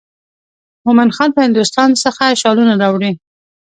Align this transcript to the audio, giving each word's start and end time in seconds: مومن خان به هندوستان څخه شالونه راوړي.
مومن 0.85 1.09
خان 1.15 1.29
به 1.33 1.39
هندوستان 1.47 1.89
څخه 2.03 2.25
شالونه 2.41 2.73
راوړي. 2.81 3.11